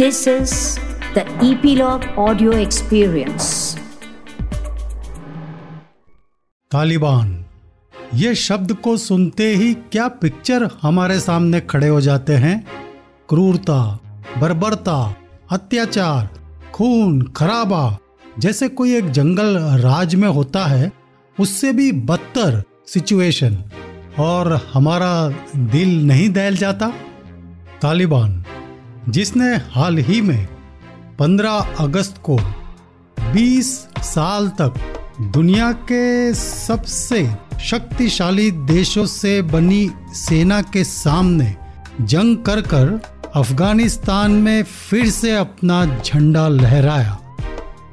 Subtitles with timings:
[0.00, 0.52] This is
[1.14, 3.48] the Epilogue Audio Experience.
[6.70, 7.44] Taliban,
[8.14, 12.66] ये शब्द को सुनते ही क्या पिक्चर हमारे सामने खड़े हो जाते हैं
[13.28, 13.98] क्रूरता,
[14.38, 15.16] बर्बरता,
[15.50, 16.30] अत्याचार,
[16.74, 17.98] खून, खराबा,
[18.38, 20.92] जैसे कोई एक जंगल राज में होता है,
[21.40, 23.64] उससे भी बदतर सिचुएशन
[24.18, 26.92] और हमारा दिल नहीं दहल जाता
[27.82, 28.39] तालिबान
[29.08, 30.48] जिसने हाल ही में
[31.18, 32.40] 15 अगस्त को
[33.32, 33.64] 20
[34.02, 34.74] साल तक
[35.20, 41.56] दुनिया के सबसे शक्तिशाली देशों से बनी सेना के सामने
[42.00, 43.02] जंग कर कर
[43.34, 47.18] अफ़गानिस्तान में फिर से अपना झंडा लहराया।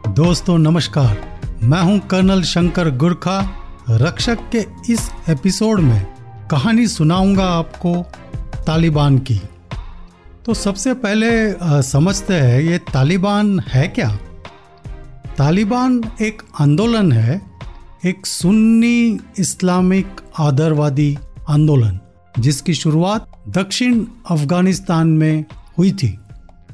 [0.07, 3.57] दोस्तों, नमस्कार। मैं हूँ कर्नल शंकर गुरखा।
[3.89, 6.05] रक्षक के इस एपिसोड में
[6.51, 8.05] कहानी सुनाऊँगा आपको
[8.67, 9.41] तालिबान की।
[10.47, 11.29] तो सबसे पहले
[11.83, 14.09] समझते हैं, ये तालिबान है क्या?
[15.37, 17.41] तालिबान एक आंदोलन है,
[18.05, 21.17] एक सुन्नी इस्लामिक आदरवादी
[21.49, 21.99] आंदोलन,
[22.39, 25.45] जिसकी शुरुआत दक्षिण अफ़गानिस्तान में
[25.77, 26.17] हुई थी।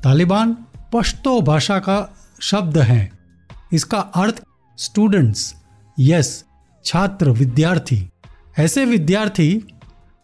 [0.03, 0.55] तालिबान
[0.93, 1.97] पश्तो भाषा का
[2.41, 3.11] शब्द है।
[3.73, 4.43] इसका अर्थ
[4.77, 5.53] स्टूडेंट्स
[5.97, 6.43] यस
[6.85, 8.09] छात्र, विद्यार्थी।
[8.59, 9.63] ऐसे विद्यार्थी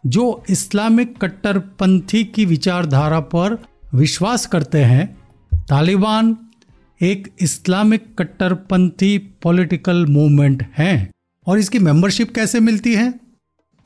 [0.05, 3.63] जो इस्लामिक कट्टरपंथी की विचारधारा पर
[3.95, 5.17] विश्वास करते हैं,
[5.69, 6.37] तालिबान
[7.01, 11.11] एक इस्लामिक कट्टरपंथी पॉलिटिकल मूवमेंट है।
[11.47, 13.13] और इसकी मेंबरशिप कैसे मिलती है?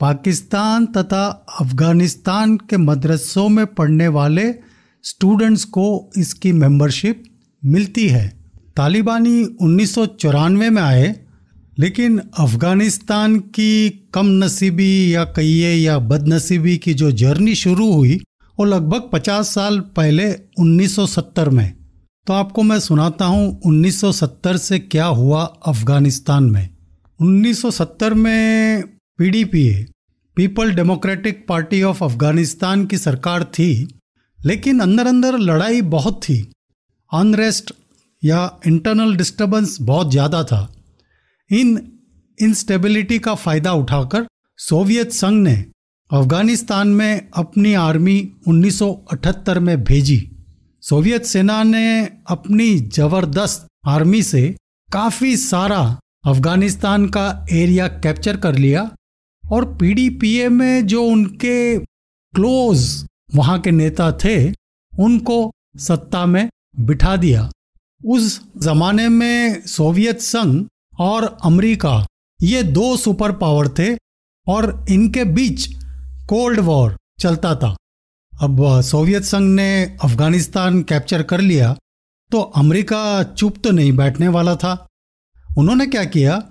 [0.00, 4.54] पाकिस्तान तथा अफ़गानिस्तान के मदरसों में पढ़ने वाले
[5.02, 7.24] स्टूडेंट्स को इसकी मेंबरशिप
[7.64, 8.36] मिलती है।
[8.76, 11.23] तालिबानी उन्नीस सौ चौरानवे में आए
[11.78, 18.20] लेकिन अफ़गानिस्तान की कम नसीबी या कहिए या बदनसीबी की जो जर्नी शुरू हुई,
[18.58, 21.74] वो लगभग 50 साल पहले 1970 में।
[22.26, 26.68] तो आपको मैं सुनाता हूँ 1970 से क्या हुआ अफ़गानिस्तान में।
[27.20, 28.82] 1970 में
[29.18, 29.86] PDPA
[30.36, 33.88] people democratic party of Afghanistan की सरकार थी,
[34.38, 36.38] लेकिन अंदर अंदर लड़ाई बहुत थी।
[37.12, 37.72] अनरेस्ट
[38.22, 40.62] या इंटरनल डिस्टर्बेंस बहुत ज़्यादा था।
[41.50, 41.92] इन
[42.40, 44.26] इंस्टेबिलिटी का फ़ायदा उठाकर
[44.58, 45.64] सोवियत संघ ने
[46.10, 50.30] अफ़गानिस्तान में अपनी आर्मी 1978 में भेजी।
[50.82, 54.56] सोवियत सेना ने अपनी ज़बरदस्त आर्मी से
[54.92, 58.90] काफ़ी सारा अफ़गानिस्तान का एरिया कैप्चर कर लिया
[59.50, 64.52] और पीडीपीए में जो उनके क्लोज वहाँ के नेता थे,
[64.98, 66.48] उनको सत्ता में
[66.80, 67.50] बिठा दिया।
[68.06, 70.66] उस जमाने में सोवियत संघ
[70.98, 72.06] और अमेरिका,
[72.42, 73.94] ये दो सुपर पावर थे
[74.46, 75.66] और इनके बीच
[76.28, 77.76] कोल्ड वॉर चलता था।
[78.40, 81.74] अब सोवियत संघ ने अफ़गानिस्तान कैप्चर कर लिया
[82.30, 84.86] तो अमेरिका चुप तो नहीं बैठने वाला था।
[85.56, 86.42] उन्होंने क्या किया?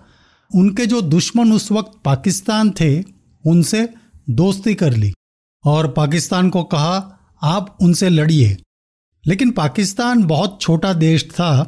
[0.55, 3.01] उनके जो दुश्मन उस वक्त पाकिस्तान थे,
[3.45, 3.89] उनसे
[4.29, 5.13] दोस्ती कर ली
[5.65, 8.57] और पाकिस्तान को कहा, आप उनसे लड़िए।
[9.27, 11.65] लेकिन पाकिस्तान बहुत छोटा देश था,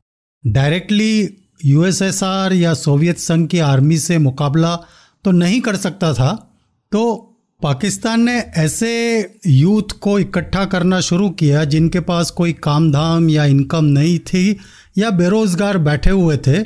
[0.48, 1.26] डायरेक्टली
[1.66, 4.76] यूएसएसआर या सोवियत संघ की आर्मी से मुकाबला
[5.24, 6.60] तो नहीं कर सकता था
[6.92, 13.30] तो पाकिस्तान ने ऐसे यूथ को इकट्ठा करना शुरू किया जिनके पास कोई काम धाम
[13.30, 14.60] या इनकम नहीं थी
[14.98, 16.60] या बेरोजगार बैठे हुए थे,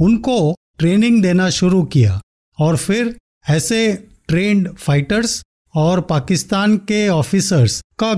[0.00, 2.20] उनको ट्रेनिंग देना शुरू किया
[2.60, 3.16] और फिर
[3.48, 5.42] ऐसे ट्रेंड फाइटर्स
[5.74, 8.10] और पाकिस्तान के ऑफिसर्स का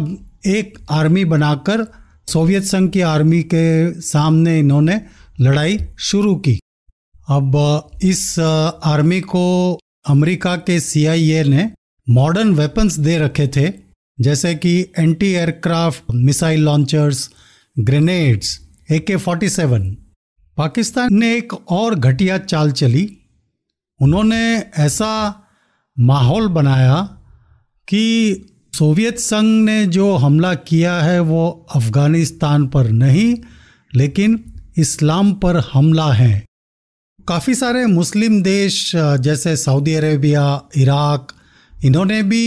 [0.50, 1.92] एक आर्मी बनाकर
[2.28, 5.00] सोवियत संघ की आर्मी के सामने इन्होंने
[5.40, 6.60] लड़ाई शुरू की।
[7.28, 8.38] अब, इस
[8.84, 9.78] आर्मी को
[10.08, 11.70] अमेरिका के सीआईए ने
[12.08, 13.72] मॉडर्न वेपन्स दे रखे थे,
[14.20, 17.30] जैसे कि anti aircraft missile launchers
[17.78, 19.96] grenades A K forty seven
[20.56, 23.18] Pakistan ने एक और घटिया चाल चली।
[24.00, 25.42] उन्होंने ऐसा
[26.00, 27.02] माहौल बनाया
[27.88, 28.02] कि
[28.74, 33.36] सोवियत संघ ने जो हमला किया है वो अफ़गानिस्तान पर नहीं,
[33.94, 34.49] लेकिन
[34.80, 36.44] इस्लाम पर हमला है।
[37.28, 40.44] काफ़ी सारे मुस्लिम देश, जैसे सऊदी अरेबिया,
[40.76, 41.32] इराक,
[41.72, 42.44] इन्होंने भी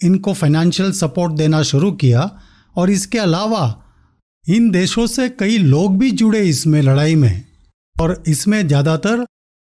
[0.00, 2.30] इनको फाइनेंशियल सपोर्ट देना शुरू किया
[2.74, 3.62] और इसके अलावा
[4.44, 7.44] इन देशों से कई लोग भी जुड़े इसमें लड़ाई में।
[7.96, 9.24] और इसमें ज़्यादातर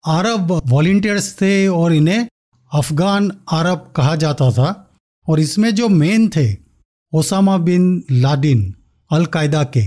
[0.05, 2.27] अरब वॉल्टियर्स थे और इन्हें
[2.73, 4.71] अफगान अरब कहा जाता था।
[5.27, 6.47] और इसमें जो मेन थे,
[7.13, 8.75] ओसामा बिन लाडिन
[9.11, 9.85] अलकायदा के।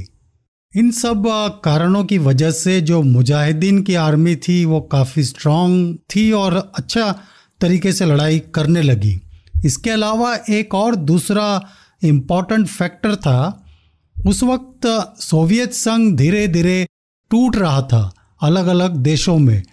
[0.78, 1.24] इन सब
[1.64, 7.20] कारणों की वजह से जो मुजाहिदीन की आर्मी थी, वो काफ़ी स्ट्रांग थी और अच्छा
[7.62, 9.22] तरीके से लड़ाई करने लगी।
[9.66, 11.68] इसके अलावा एक और दूसरा
[12.04, 13.66] इंपॉर्टेंट फैक्टर था,
[14.28, 16.88] उस वक्त सोवियत संघ धीरे धीरे
[17.30, 19.64] टूट रहा था अलग अलग देशों में।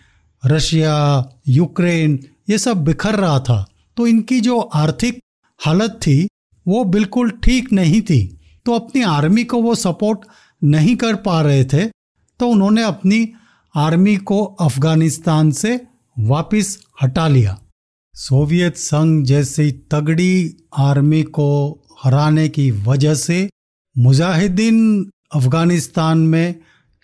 [0.47, 2.21] रशिया, यूक्रेन,
[2.51, 3.67] ये सब बिखर रहा था।
[3.97, 5.19] तो इनकी जो आर्थिक
[5.59, 6.29] हालत थी,
[6.69, 10.19] वो बिल्कुल ठीक नहीं थी। तो अपनी आर्मी को वो सपोर्ट
[10.65, 11.85] नहीं कर पा रहे थे
[12.41, 13.33] तो उन्होंने अपनी
[13.77, 15.87] आर्मी को अफ़गानिस्तान से
[16.19, 17.61] वापस हटा लिया।
[18.15, 23.51] सोवियत संघ जैसी तगड़ी आर्मी को हराने की वजह से
[23.99, 26.61] मुजाहिदीन अफ़गानिस्तान में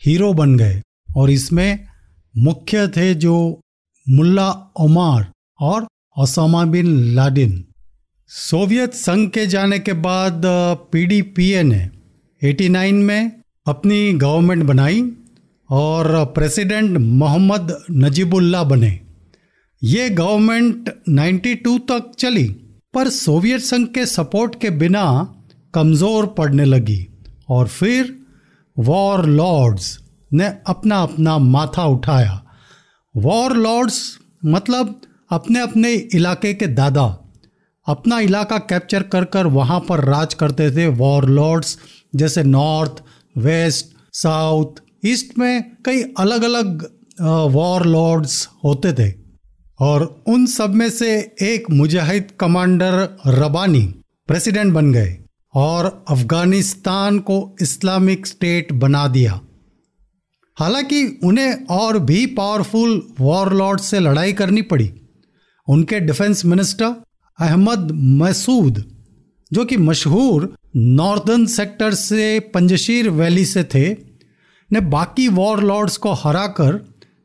[0.07, 0.83] हीरो बन गए
[1.17, 1.87] और इसमें
[2.39, 3.61] मुख्य थे जो
[4.09, 5.87] मुल्ला ओमार और
[6.19, 7.65] ओसामा बिन लाडिन
[8.29, 10.43] सोवियत संघ के जाने के बाद
[10.93, 11.91] पीडीपीए ने
[12.45, 15.03] 89 में अपनी गवर्नमेंट बनाई
[15.71, 19.01] और प्रेसिडेंट मोहम्मद नजीबुल्ला बने।
[19.83, 22.45] ये गवर्नमेंट 92 तक चली,
[22.95, 25.05] पर सोवियत संघ के सपोर्ट के बिना
[25.75, 27.07] कमज़ोर पड़ने लगी
[27.49, 28.17] और फिर
[28.77, 29.99] वॉर लॉर्ड्स
[30.31, 32.43] ने अपना अपना माथा उठाया।
[33.15, 34.03] वॉर लॉर्ड्स
[34.47, 37.07] मतलब अपने अपने इलाके के दादा।
[37.87, 41.79] अपना इलाका कैप्चर कर कर वहाँ पर राज करते थे वॉर लॉर्ड्स,
[42.17, 43.03] जैसे नॉर्थ
[43.39, 46.91] वेस्ट, साउथ, ईस्ट में कई अलग अलग
[47.53, 49.15] वॉर लॉर्ड्स होते थे।
[49.81, 53.95] और उन सब में से एक मुजाहिद कमांडर रबानी
[54.27, 55.19] प्रेसिडेंट बन गए
[55.55, 59.41] और अफ़गानिस्तान को इस्लामिक स्टेट बना दिया।
[60.57, 64.93] हालाँकि उन्हें और भी पावरफुल वॉरलॉर्ड से लड़ाई करनी पड़ी।
[65.69, 66.95] उनके डिफेंस मिनिस्टर
[67.41, 68.85] अहमद मसूद,
[69.53, 73.91] जो कि मशहूर नॉर्दर्न सेक्टर से पंजशीर वैली से थे,
[74.71, 76.73] ने बाकी वॉर लॉर्ड्स को हराकर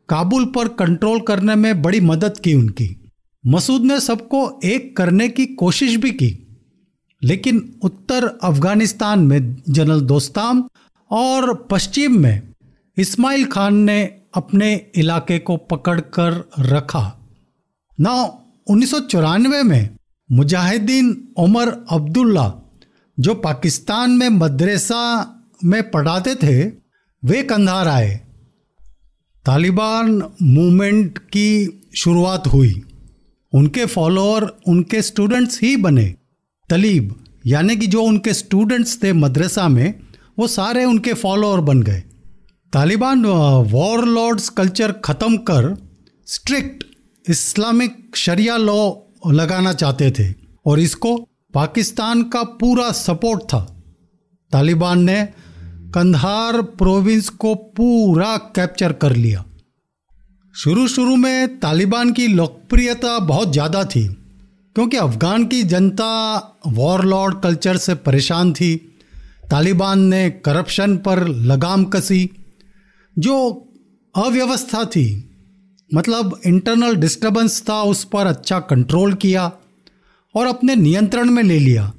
[0.09, 3.09] काबुल पर कंट्रोल करने में बड़ी मदद की उनकी।
[3.43, 6.31] मसूद ने सबको एक करने की कोशिश भी की,
[7.21, 10.63] लेकिन उत्तर अफ़गानिस्तान में जनरल दोस्ताम
[11.11, 12.41] और पश्चिम में
[12.97, 14.03] इस्माइल खान ने
[14.35, 17.19] अपने इलाके को पकड़कर रखा।
[17.99, 18.13] ना
[18.67, 19.89] उन्नीस में
[20.29, 22.51] मुजाहिदीन उमर अब्दुल्ला
[23.19, 25.31] जो पाकिस्तान में मदरसा
[25.63, 26.65] में पढ़ाते थे,
[27.25, 28.21] वे कंधार आए।
[29.45, 32.83] तालिबान मूवमेंट की शुरुआत हुई।
[33.53, 36.15] उनके फॉलोअर, उनके स्टूडेंट्स ही बने।
[36.69, 39.99] तलीब, यानी कि जो उनके स्टूडेंट्स थे मदरसा में,
[40.39, 42.03] वो सारे उनके फॉलोअर बन गए।
[42.73, 45.77] तालिबान वॉर लॉर्ड्स कल्चर ख़त्म कर
[46.25, 46.83] स्ट्रिक्ट
[47.29, 48.91] इस्लामिक शरिया लॉ
[49.27, 50.33] लगाना चाहते थे
[50.65, 53.59] और इसको पाकिस्तान का पूरा सपोर्ट था।
[54.51, 55.21] तालिबान ने
[55.93, 59.43] कंधार प्रोविंस को पूरा कैप्चर कर लिया।
[60.55, 64.07] शुरू शुरू में तालिबान की लोकप्रियता बहुत ज़्यादा थी,
[64.75, 66.35] क्योंकि अफ़गान की जनता
[66.67, 68.75] वॉरलॉर्ड कल्चर से परेशान थी।
[69.49, 72.29] तालिबान ने करप्शन पर लगाम कसी,
[73.15, 73.35] जो
[74.15, 75.07] अव्यवस्था थी।
[75.91, 79.51] मतलब इंटरनल डिस्टरबेंस था, उस पर अच्छा कंट्रोल किया।
[80.35, 81.93] और अपने नियंत्रण में ले लिया।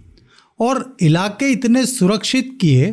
[0.60, 2.86] और इलाके इतने सुरक्षित किए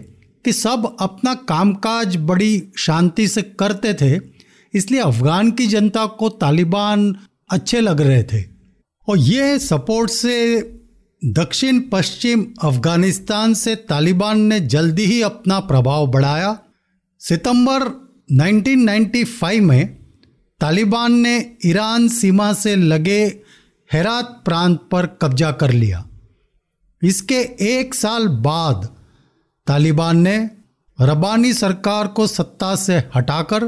[0.45, 4.19] कि सब अपना कामकाज बड़ी शांति से करते थे,
[4.74, 7.16] इसलिए अफ़गान की जनता को तालिबान
[7.50, 8.44] अच्छे लग रहे थे।
[9.07, 10.60] और ये सपोर्ट से
[11.25, 16.59] दक्षिण पश्चिम अफ़गानिस्तान से तालिबान ने जल्दी ही अपना प्रभाव बढ़ाया।
[17.19, 17.81] सितंबर
[18.31, 19.88] 1995 में
[20.59, 23.43] तालिबान ने ईरान सीमा से लगे
[23.94, 26.06] हेरात प्रांत पर कब्जा कर लिया।
[27.04, 28.95] इसके एक साल बाद
[29.68, 30.50] तालिबान ने
[31.02, 33.64] रबानी सरकार को सत्ता से हटाकर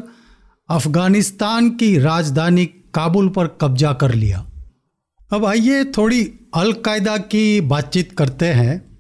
[0.70, 4.52] अफ़गानिस्तान की राजधानी काबुल पर कब्जा कर लिया।
[5.34, 8.98] अब आइए थोड़ी अलकायदा की बातचीत करते हैं।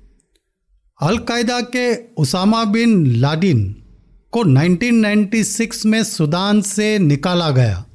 [1.02, 3.84] अलकायदा के उसामा बिन लाडिन
[4.32, 7.86] को 1996 में सूडान से निकाला गया।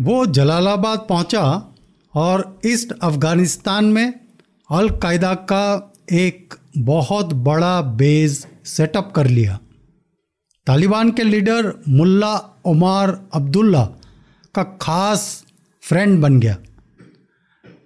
[0.00, 1.69] वो जलालाबाद पहुँचा
[2.14, 4.20] और ईस्ट अफ़गानिस्तान में
[4.70, 9.58] अलकायदा का एक बहुत बड़ा बेस सेटअप कर लिया।
[10.66, 12.34] तालिबान के लीडर मुल्ला
[12.66, 13.84] उमार अब्दुल्ला
[14.54, 15.44] का खास
[15.82, 16.56] फ्रेंड बन गया।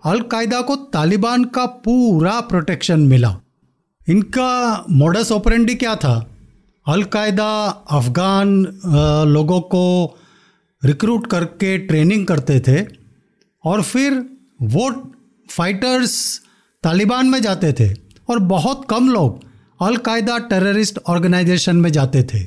[0.04, 3.36] अलकायदा को तालिबान का पूरा प्रोटेक्शन मिला।
[4.08, 6.30] इनका मोडस ऑपरेंडी क्या था?
[6.86, 8.64] अलकायदा अफ़गान
[9.28, 10.16] लोगों को
[10.84, 13.03] रिक्रूट करके ट्रेनिंग करते थे।
[13.64, 14.14] और फिर
[14.62, 14.90] वो
[15.46, 16.40] फाइटर्स
[16.84, 17.92] तालिबान में जाते थे
[18.28, 19.40] और बहुत कम लोग
[19.80, 22.38] अलकायदा टेररिस्ट ऑर्गेनाइजेशन में जाते थे।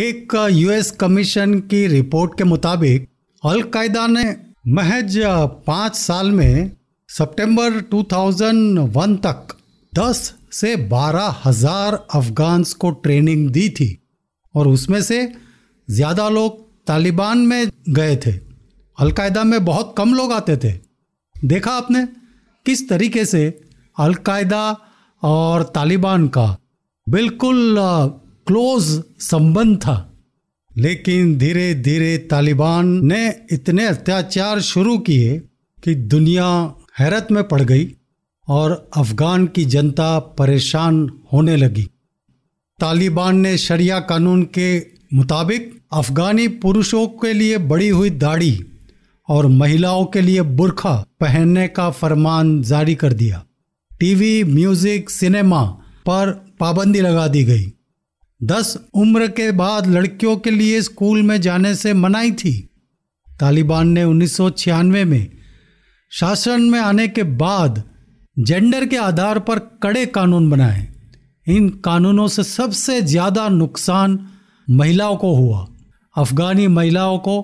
[0.00, 3.08] एक यूएस कमीशन की रिपोर्ट के मुताबिक
[3.42, 4.24] अलकायदा ने
[4.68, 5.18] महज
[5.66, 6.70] पाँच साल में
[7.10, 9.56] सितंबर 2001 तक
[9.92, 13.88] दस से बारह हज़ार अफगान्स को ट्रेनिंग दी थी
[14.54, 15.32] और उसमें से
[15.88, 18.45] ज़्यादा लोग तालिबान में गए थे।
[18.98, 20.72] अलकायदा में बहुत कम लोग आते थे।
[21.44, 22.06] देखा आपने
[22.66, 23.60] किस तरीके से
[23.98, 24.76] अलकायदा
[25.22, 26.58] और तालिबान का
[27.08, 27.76] बिल्कुल
[28.46, 30.12] क्लोज संबंध था।
[30.76, 35.38] लेकिन धीरे धीरे तालिबान ने इतने अत्याचार शुरू किए
[35.84, 37.94] कि दुनिया हैरत में पड़ गई
[38.48, 41.88] और अफगान की जनता परेशान होने लगी।
[42.80, 44.78] तालिबान ने शरिया कानून के
[45.14, 48.64] मुताबिक अफगानी पुरुषों के लिए बड़ी हुई दाढ़ी
[49.28, 53.44] और महिलाओं के लिए बुरखा पहनने का फरमान जारी कर दिया।
[54.00, 55.62] टीवी, म्यूज़िक, सिनेमा
[56.06, 56.30] पर
[56.60, 57.72] पाबंदी लगा दी गई।
[58.40, 62.52] दस उम्र के बाद लड़कियों के लिए स्कूल में जाने से मनाई थी।
[63.28, 65.30] तालिबान ने उन्नीस सौ छियानवे में
[66.12, 67.82] शासन में आने के बाद
[68.36, 70.86] जेंडर के आधार पर कड़े कानून बनाए।
[71.46, 74.18] इन कानूनों से सबसे ज़्यादा नुकसान
[74.70, 75.66] महिलाओं को हुआ।
[76.16, 77.40] अफगानी महिलाओं को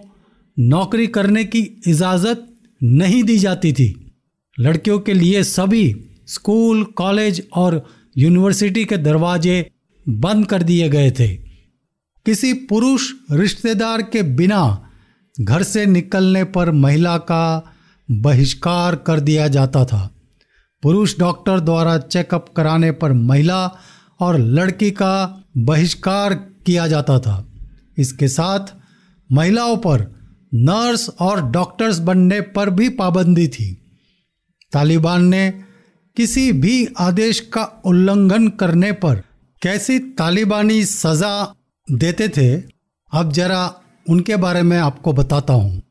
[0.58, 2.48] नौकरी करने की इजाज़त
[2.82, 4.12] नहीं दी जाती थी।
[4.60, 7.86] लड़कियों के लिए सभी स्कूल, कॉलेज और
[8.18, 9.70] यूनिवर्सिटी के दरवाजे
[10.08, 11.28] बंद कर दिए गए थे।
[12.26, 14.90] किसी पुरुष रिश्तेदार के बिना
[15.40, 17.74] घर से निकलने पर महिला का
[18.10, 20.14] बहिष्कार कर दिया जाता था।
[20.82, 23.66] पुरुष डॉक्टर द्वारा चेकअप कराने पर महिला
[24.20, 27.48] और लड़की का बहिष्कार किया जाता था।
[27.98, 28.74] इसके साथ
[29.32, 30.21] महिलाओं पर
[30.52, 33.72] नर्स और डॉक्टर्स बनने पर भी पाबंदी थी।
[34.72, 35.50] तालिबान ने
[36.16, 39.22] किसी भी आदेश का उल्लंघन करने पर
[39.62, 41.54] कैसी तालिबानी सज़ा
[41.88, 42.56] देते थे,
[43.12, 43.74] अब जरा
[44.06, 45.82] उनके बारे में आपको बताता हूँ।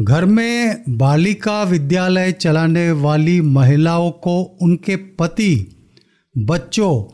[0.00, 5.76] घर में बालिका विद्यालय चलाने वाली महिलाओं को उनके पति,
[6.34, 7.04] बच्चों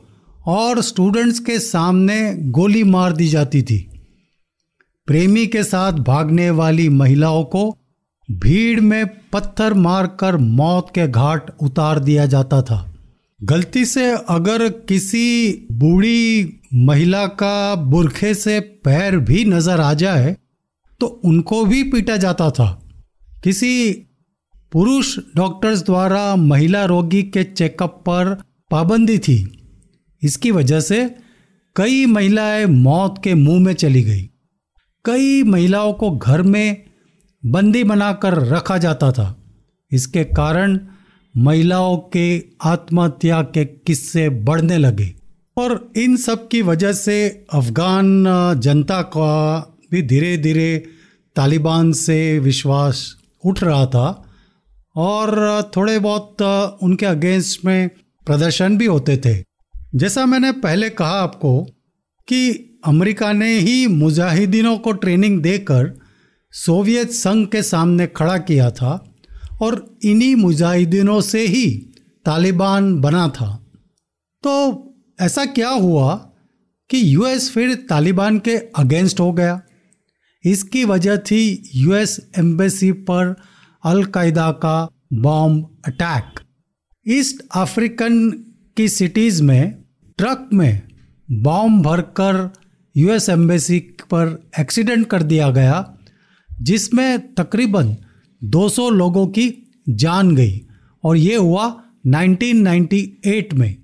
[0.47, 3.91] और स्टूडेंट्स के सामने गोली मार दी जाती थी।
[5.09, 7.71] प्रेमी के साथ भागने वाली महिलाओं को
[8.28, 12.78] भीड़ में पत्थर मारकर मौत के घाट उतार दिया जाता था।
[13.40, 20.37] गलती से अगर किसी बूढ़ी महिला का बुरखे से पैर भी नज़र आ जाए
[21.00, 22.71] तो उनको भी पीटा जाता था।
[23.44, 23.92] किसी
[24.73, 28.35] पुरुष डॉक्टर्स द्वारा महिला रोगी के चेकअप पर
[28.71, 29.38] पाबंदी थी।
[30.23, 31.04] इसकी वजह से
[31.76, 34.28] कई महिलाएँ मौत के मुँह में चली गई।
[35.04, 36.82] कई महिलाओं को घर में
[37.47, 39.37] बंदी बनाकर रखा जाता था।
[39.92, 40.78] इसके कारण
[41.37, 45.14] महिलाओं के आत्महत्या के किस्से बढ़ने लगे
[45.56, 48.25] और इन सब की वजह से अफगान
[48.61, 49.59] जनता का
[49.90, 50.87] भी धीरे धीरे
[51.37, 54.35] तालिबान से विश्वास उठ रहा था
[54.97, 56.42] और थोड़े बहुत
[56.82, 57.88] उनके अगेंस्ट में
[58.26, 59.44] प्रदर्शन भी होते थे।
[59.94, 61.62] जैसा मैंने पहले कहा आपको
[62.28, 66.01] कि अमेरिका ने ही मुजाहिदीनों को ट्रेनिंग देकर
[66.53, 69.15] सोवियत संघ के सामने खड़ा किया था
[69.62, 71.71] और इन्हीं मुजाहिदीनों से ही
[72.25, 73.67] तालिबान बना था।
[74.43, 74.53] तो
[75.21, 76.15] ऐसा क्या हुआ
[76.91, 79.62] कि यूएस फिर तालिबान के अगेंस्ट हो गया?
[80.45, 83.37] इसकी वजह थी यूएस एम्बेसी पर
[83.85, 86.41] अलकायदा का बॉम्ब अटैक।
[87.09, 88.31] ईस्ट अफ्रीकन
[88.77, 89.85] की सिटीज़ में,
[90.19, 90.83] ट्रक में
[91.31, 92.51] बॉम्ब भरकर
[92.96, 95.96] यूएस एम्बेसी पर एक्सीडेंट कर दिया गया,
[96.61, 97.96] जिसमें तकरीबन
[98.44, 100.66] 200 लोगों की जान गई
[101.04, 103.76] और ये हुआ 1998 में।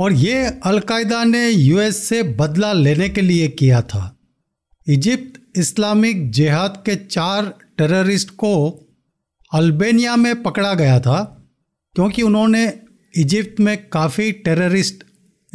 [0.00, 4.18] और ये अलकायदा ने यूएस से बदला लेने के लिए किया था।
[4.88, 8.84] इजिप्ट इस्लामिक जिहाद के चार टेररिस्ट को
[9.54, 11.48] अल्बेनिया में पकड़ा गया था,
[11.94, 12.72] क्योंकि उन्होंने
[13.16, 15.04] इजिप्ट में काफ़ी टेररिस्ट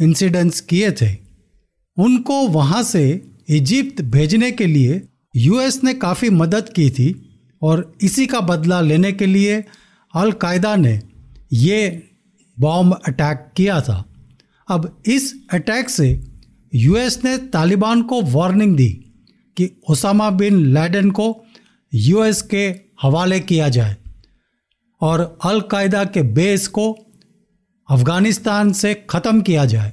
[0.02, 1.27] इंसिडेंट्स किए थे।
[1.98, 5.02] उनको वहाँ से इजिप्त भेजने के लिए
[5.36, 9.64] यूएस ने काफ़ी मदद की थी और इसी का बदला लेने के लिए
[10.14, 11.02] अलकायदा ने
[11.52, 12.08] ये
[12.60, 14.04] बॉम्ब अटैक किया था।
[14.70, 16.24] अब इस अटैक से
[16.74, 18.88] यूएस ने तालिबान को वार्निंग दी
[19.56, 21.44] कि ओसामा बिन लैडन को
[21.94, 23.96] यूएस के हवाले किया जाए
[25.00, 26.92] और अलकायदा के बेस को
[27.90, 29.92] अफ़गानिस्तान से ख़त्म किया जाए।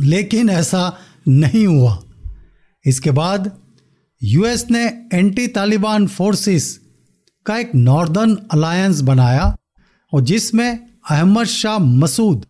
[0.00, 0.98] लेकिन ऐसा
[1.28, 2.02] नहीं हुआ।
[2.84, 3.58] इसके बाद
[4.22, 6.80] यूएस ने एंटी तालिबान फोर्सेस
[7.46, 9.56] का एक नॉर्दर्न अलायंस बनाया
[10.12, 12.46] और जिसमें अहमद शाह मसूद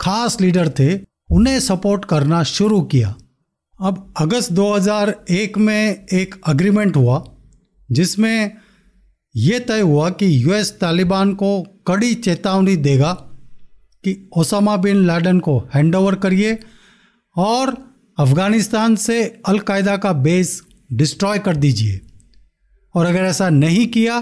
[0.00, 3.14] खास लीडर थे, उन्हें सपोर्ट करना शुरू किया।
[3.80, 7.24] अब अगस्त 2001 में एक अग्रीमेंट हुआ,
[7.90, 8.52] जिसमें
[9.36, 13.12] यह तय हुआ कि यूएस तालिबान को कड़ी चेतावनी देगा
[14.04, 16.58] कि ओसामा बिन लाडन को हैंडओवर करिए
[17.36, 17.85] और
[18.18, 22.00] अफ़गानिस्तान से अलकायदा का बेस डिस्ट्रॉय कर दीजिए।
[22.94, 24.20] और अगर ऐसा नहीं किया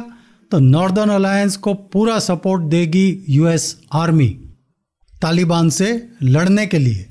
[0.51, 4.29] तो नॉर्दर्न अलायंस को पूरा सपोर्ट देगी यूएस आर्मी,
[5.13, 5.91] तालिबान से
[6.23, 7.07] लड़ने के लिए।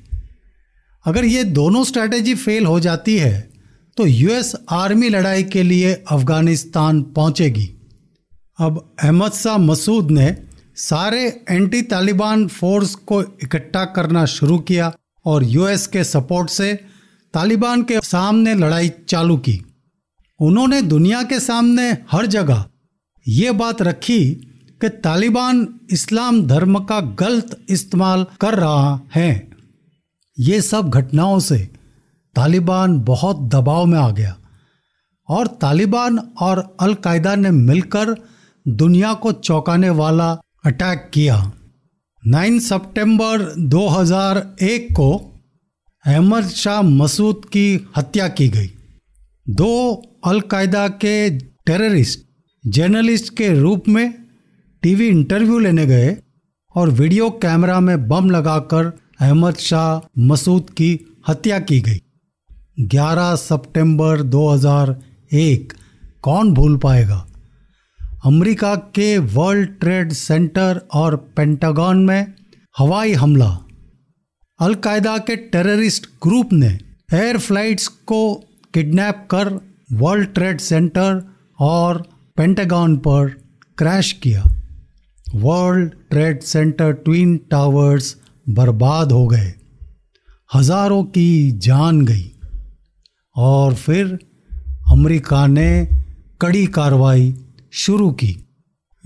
[1.05, 3.49] अगर ये दोनों स्ट्रैटेजी फेल हो जाती है
[3.97, 7.69] तो यूएस आर्मी लड़ाई के लिए अफ़गानिस्तान पहुंचेगी।
[8.59, 10.35] अब अहमद शाह मसूद ने
[10.77, 14.91] सारे एंटी तालिबान फोर्स को इकट्ठा करना शुरू किया।
[15.25, 16.73] और यूएस के सपोर्ट से
[17.33, 19.61] तालिबान के सामने लड़ाई चालू की।
[20.39, 22.65] उन्होंने दुनिया के सामने हर जगह
[23.27, 24.23] ये बात रखी
[24.81, 29.49] कि तालिबान इस्लाम धर्म का गलत इस्तेमाल कर रहा है।
[30.37, 31.57] ये सब घटनाओं से
[32.35, 34.35] तालिबान बहुत दबाव में आ गया
[35.29, 38.15] और तालिबान और अलकायदा ने मिलकर
[38.65, 40.31] दुनिया को चौंकाने वाला
[40.65, 41.51] अटैक किया।
[42.27, 45.41] 9 सितंबर 2001 को
[46.05, 48.71] अहमद शाह मसूद की हत्या की गई।
[49.49, 52.19] दो अलकायदा के टेररिस्ट,
[52.67, 54.13] जर्नलिस्ट के रूप में
[54.81, 56.17] टीवी इंटरव्यू लेने गए
[56.75, 62.01] और वीडियो कैमरा में बम लगाकर अहमद शाह मसूद की हत्या की गई।
[62.79, 65.73] 11 सितंबर 2001
[66.21, 67.27] कौन भूल पाएगा?
[68.23, 72.33] अमेरिका के वर्ल्ड ट्रेड सेंटर और पेंटागन में
[72.77, 73.49] हवाई हमला।
[74.59, 76.67] अलकायदा के टेररिस्ट ग्रुप ने
[77.13, 78.21] एयर फ्लाइट्स को
[78.73, 79.49] किडनैप कर
[79.93, 81.21] वर्ल्ड ट्रेड सेंटर
[81.59, 82.01] और
[82.37, 83.29] पेंटागन पर
[83.77, 84.43] क्रैश किया।
[85.27, 88.15] World Trade Center Twin Towers
[88.49, 89.53] बर्बाद हो गए।
[90.55, 92.31] हज़ारों की जान गई।
[93.35, 94.19] और फिर
[94.91, 95.71] अमेरिका ने
[96.41, 97.33] कड़ी कार्रवाई
[97.75, 98.45] शुरू की।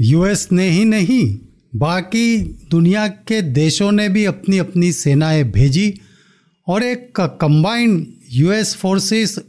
[0.01, 1.39] यूएस ने ही नहीं,
[1.75, 2.37] बाकी
[2.71, 5.99] दुनिया के देशों ने भी अपनी अपनी सेनाएँ भेजी
[6.67, 9.39] और एक कंबाइंड यूएस फोर्सेस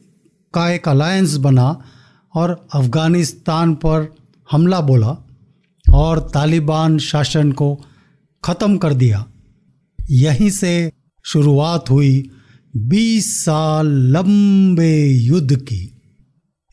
[0.55, 1.83] का एक अलायंस बना
[2.35, 4.15] और अफ़गानिस्तान पर
[4.51, 5.29] हमला बोला
[5.95, 7.85] और तालिबान शासन को
[8.45, 9.27] ख़त्म कर दिया।
[10.11, 10.93] यहीं से
[11.25, 12.31] शुरुआत हुई
[12.77, 15.98] 20 साल लंबे युद्ध की।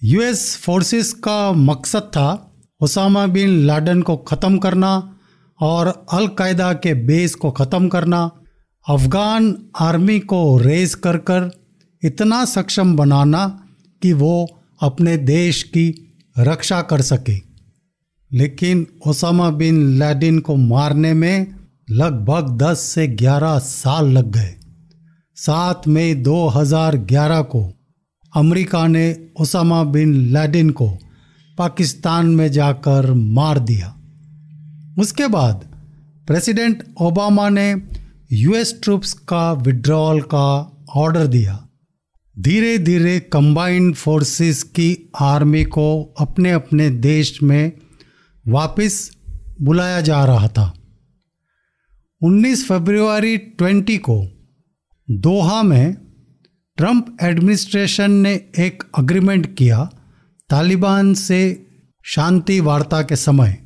[0.05, 5.17] यूएस फोर्सेस का मकसद था ओसामा बिन लाडन को ख़त्म करना
[5.61, 8.31] और अलकायदा के बेस को ख़त्म करना।
[8.89, 11.49] अफ़गान आर्मी को रेज कर कर
[12.03, 13.67] इतना सक्षम बनाना
[14.01, 14.47] कि वो
[14.81, 17.41] अपने देश की रक्षा कर सके।
[18.31, 21.55] लेकिन ओसामा बिन लैडिन को मारने में
[21.89, 24.55] लगभग 10 से 11 साल लग गए।
[25.35, 27.74] सात मई 2011 को
[28.35, 30.97] अमेरिका ने ओसामा बिन लैडिन को
[31.57, 33.97] पाकिस्तान में जाकर मार दिया।
[34.99, 35.69] उसके बाद
[36.27, 37.81] प्रेसिडेंट ओबामा ने
[38.31, 41.67] यूएस ट्रूप्स का विड्रॉल का ऑर्डर दिया।
[42.39, 47.71] धीरे धीरे कंबाइंड फोर्सेस की आर्मी को अपने अपने देश में
[48.47, 49.17] वापस
[49.61, 50.73] बुलाया जा रहा था।
[52.21, 54.27] 19 फरवरी 20 को
[55.11, 56.04] दोहा में
[56.77, 59.89] ट्रंप एडमिनिस्ट्रेशन ने एक अग्रीमेंट किया
[60.49, 61.67] तालिबान से
[62.03, 63.57] शांति वार्ता के समय।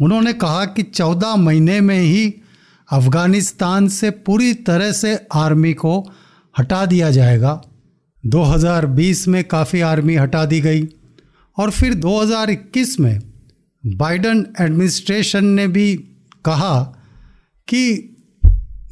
[0.00, 2.34] उन्होंने कहा कि 14 महीने में ही
[2.92, 6.12] अफ़गानिस्तान से पूरी तरह से आर्मी को
[6.58, 7.62] हटा दिया जाएगा।
[8.26, 10.88] 2020 में काफ़ी आर्मी हटा दी गई
[11.58, 13.20] और फिर 2021 में
[13.86, 15.94] बाइडन एडमिनिस्ट्रेशन ने भी
[16.44, 16.82] कहा
[17.68, 18.14] कि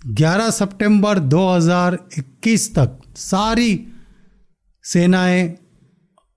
[0.06, 3.87] 11 सितंबर 2021 तक सारी
[4.85, 5.57] सेनाएँ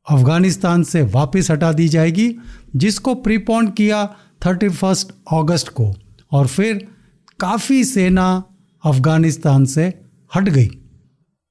[0.07, 2.35] अफ़गानिस्तान से वापस हटा दी जाएगी,
[2.75, 4.05] जिसको प्रीपोन किया
[4.45, 5.95] थर्टी फ़र्स्ट अगस्त को,
[6.31, 6.87] और फिर
[7.39, 8.43] काफ़ी सेना
[8.83, 9.93] अफ़गानिस्तान से
[10.35, 10.69] हट गई।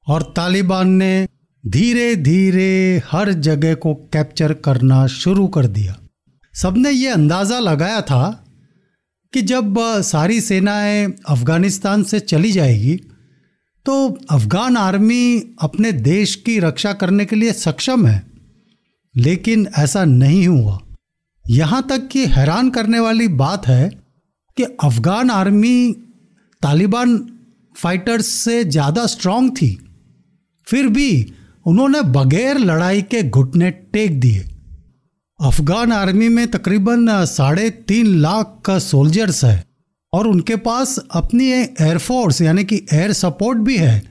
[0.07, 1.29] और तालिबान ने
[1.67, 5.97] धीरे धीरे हर जगह को कैप्चर करना शुरू कर दिया।
[6.55, 8.45] सबने ये अंदाज़ा लगाया था
[9.33, 13.01] कि जब सारी सेनाएँ अफ़गानिस्तान से चली जाएगी
[13.87, 13.97] तो
[14.31, 18.23] अफ़गान आर्मी अपने देश की रक्षा करने के लिए सक्षम है,
[19.15, 20.81] लेकिन ऐसा नहीं हुआ।
[21.45, 23.89] यहाँ तक कि हैरान करने वाली बात है
[24.57, 25.93] कि अफ़गान आर्मी
[26.63, 27.19] तालिबान
[27.75, 29.71] फाइटर्स से ज़्यादा स्ट्रांग थी।
[30.67, 31.33] फिर भी
[31.67, 34.45] उन्होंने बगैर लड़ाई के घुटने टेक दिए।
[35.41, 39.65] अफगान आर्मी में तकरीबन साढ़े तीन लाख का सोल्जर्स है।
[40.13, 44.03] और उनके पास अपनी एयरफोर्स यानी कि एयर सपोर्ट भी है।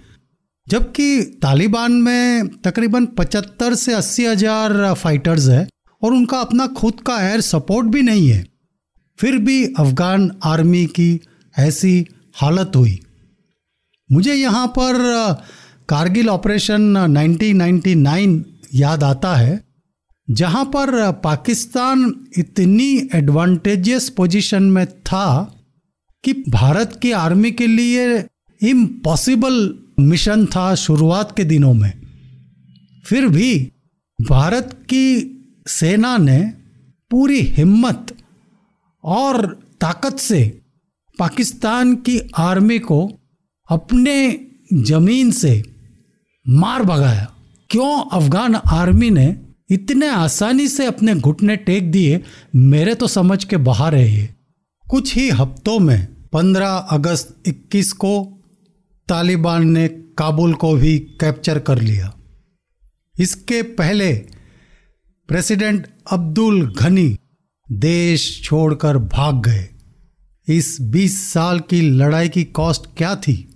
[0.67, 5.67] जबकि तालिबान में तकरीबन पचहत्तर से अस्सी हज़ार फाइटर्स है
[6.01, 8.43] और उनका अपना खुद का एयर सपोर्ट भी नहीं है।
[9.19, 11.19] फिर भी अफगान आर्मी की
[11.55, 12.05] ऐसी
[12.36, 12.99] हालत हुई।
[14.10, 14.97] मुझे यहाँ पर
[15.89, 19.60] कारगिल ऑपरेशन 1999 याद आता है,
[20.27, 25.51] जहाँ पर पाकिस्तान इतनी एडवांटेजियस पोजीशन में था
[26.25, 28.17] कि भारत की आर्मी के लिए
[28.61, 31.91] इम्पॉसिबल मिशन था शुरुआत के दिनों में।
[33.05, 33.71] फिर भी
[34.29, 35.31] भारत की
[35.67, 36.53] सेना ने
[37.11, 38.17] पूरी हिम्मत
[39.03, 39.45] और
[39.81, 40.61] ताकत से
[41.19, 43.11] पाकिस्तान की आर्मी को
[43.69, 44.39] अपने
[44.73, 45.63] ज़मीन से
[46.49, 47.31] मार भगाया।
[47.69, 49.35] क्यों अफगान आर्मी ने
[49.69, 52.23] इतने आसानी से अपने घुटने टेक दिए,
[52.55, 54.29] मेरे तो समझ के बाहर है ये।
[54.89, 58.41] कुछ ही हफ्तों में 15 अगस्त 21 को
[59.08, 62.13] तालिबान ने काबुल को भी कैप्चर कर लिया।
[63.19, 64.13] इसके पहले
[65.30, 67.17] प्रेसिडेंट अब्दुल घनी
[67.71, 69.69] देश छोड़कर भाग गए।
[70.58, 73.48] इस 20 साल की लड़ाई की कॉस्ट क्या थी?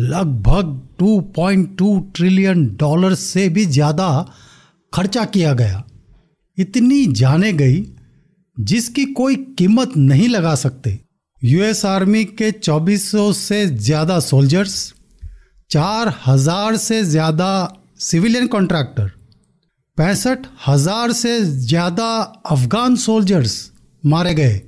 [0.00, 4.32] लगभग 2.2 ट्रिलियन डॉलर से भी ज़्यादा
[4.94, 5.84] खर्चा किया गया।
[6.58, 7.84] इतनी जाने गई
[8.58, 11.07] जिसकी कोई कीमत नहीं लगा सकते।
[11.42, 14.72] यूएस आर्मी के 2400 से ज़्यादा सोल्जर्स
[15.70, 17.50] चार हज़ार से ज़्यादा
[18.00, 19.10] सिविलियन कॉन्ट्रैक्टर
[19.98, 22.08] पैंसठ हज़ार से ज़्यादा
[22.50, 23.54] अफगान सोल्जर्स
[24.04, 24.60] मारे गए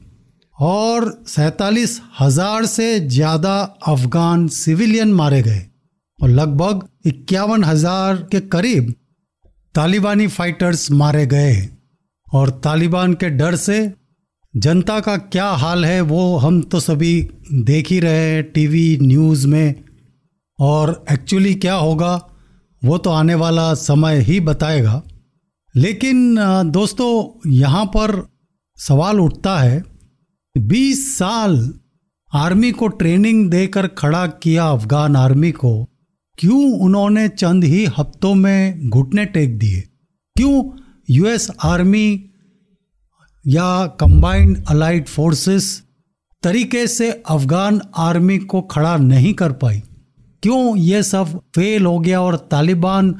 [0.58, 5.66] और सैतालीस हज़ार से ज़्यादा अफगान सिविलियन मारे गए
[6.18, 8.94] और लगभग इक्यावन हज़ार के करीब
[9.74, 11.56] तालिबानी फाइटर्स मारे गए।
[12.26, 13.80] और तालिबान के डर से
[14.54, 19.46] जनता का क्या हाल है वो हम तो सभी देख ही रहे हैं टीवी न्यूज़
[19.46, 19.74] में।
[20.58, 22.28] और एक्चुअली क्या होगा,
[22.84, 25.02] वो तो आने वाला समय ही बताएगा।
[25.76, 26.36] लेकिन
[26.66, 28.28] दोस्तों, यहाँ पर
[28.78, 29.84] सवाल उठता है
[30.56, 31.72] 20 साल
[32.34, 35.84] आर्मी को ट्रेनिंग देकर खड़ा किया अफगान आर्मी को,
[36.38, 39.80] क्यों उन्होंने चंद ही हफ्तों में घुटने टेक दिए?
[40.36, 40.64] क्यों
[41.10, 42.29] यूएस आर्मी
[43.44, 45.82] या कंबाइंड अलाइड फोर्सेस
[46.42, 49.82] तरीके से अफगान आर्मी को खड़ा नहीं कर पाई।
[50.42, 53.14] क्यों ये सब फेल हो गया और तालिबान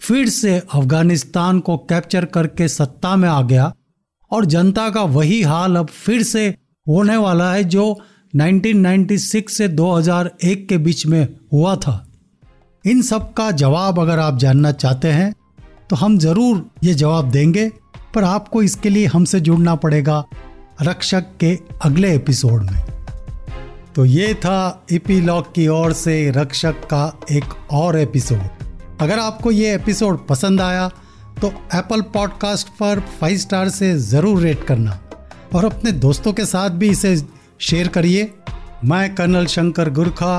[0.00, 3.72] फिर से अफ़गानिस्तान को कैप्चर करके सत्ता में आ गया
[4.30, 6.48] और जनता का वही हाल अब फिर से
[6.86, 7.84] होने वाला है जो
[8.34, 11.94] 1996 से 2001 के बीच में हुआ था।
[12.84, 15.32] इन सब का जवाब अगर आप जानना चाहते हैं
[15.90, 17.70] तो हम ज़रूर ये जवाब देंगे।
[18.14, 20.24] पर आपको इसके लिए हमसे जुड़ना पड़ेगा
[20.82, 22.80] रक्षक के अगले एपिसोड में।
[23.94, 29.74] तो ये था इपीलॉग की ओर से रक्षक का एक और एपिसोड। अगर आपको ये
[29.74, 30.88] एपिसोड पसंद आया
[31.40, 34.98] तो एप्पल पॉडकास्ट पर फाइव स्टार से ज़रूर रेट करना।
[35.54, 37.16] और अपने दोस्तों के साथ भी इसे
[37.60, 38.32] शेयर करिए।
[38.84, 40.38] मैं कर्नल शंकर गुरखा,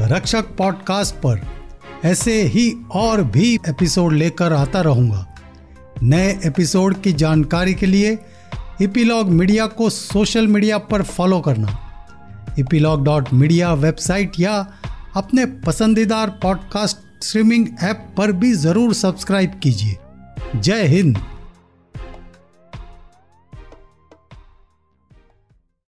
[0.00, 1.40] रक्षक पॉडकास्ट पर
[2.04, 5.26] ऐसे ही और भी एपिसोड लेकर आता रहूँगा।
[6.02, 8.18] नए एपिसोड की जानकारी के लिए
[8.82, 11.76] इपीलॉग मीडिया को सोशल मीडिया पर फॉलो करना।
[12.58, 14.54] इपीलॉग डॉट मीडिया वेबसाइट या
[15.16, 19.96] अपने पसंदीदार पॉडकास्ट स्ट्रीमिंग ऐप पर भी ज़रूर सब्सक्राइब कीजिए।
[20.56, 21.18] जय हिंद।